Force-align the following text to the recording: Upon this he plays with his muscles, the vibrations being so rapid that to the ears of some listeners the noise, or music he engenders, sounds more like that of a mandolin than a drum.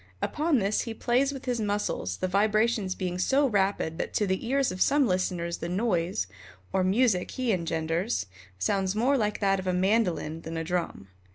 Upon 0.19 0.57
this 0.57 0.81
he 0.81 0.95
plays 0.95 1.31
with 1.31 1.45
his 1.45 1.61
muscles, 1.61 2.17
the 2.17 2.27
vibrations 2.27 2.95
being 2.95 3.19
so 3.19 3.45
rapid 3.45 3.99
that 3.99 4.15
to 4.15 4.25
the 4.25 4.47
ears 4.47 4.71
of 4.71 4.81
some 4.81 5.05
listeners 5.05 5.59
the 5.59 5.69
noise, 5.69 6.25
or 6.73 6.83
music 6.83 7.29
he 7.29 7.51
engenders, 7.53 8.25
sounds 8.57 8.95
more 8.95 9.15
like 9.15 9.39
that 9.41 9.59
of 9.59 9.67
a 9.67 9.73
mandolin 9.73 10.41
than 10.41 10.57
a 10.57 10.63
drum. 10.63 11.09